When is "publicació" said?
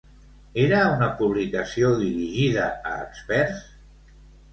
1.19-1.91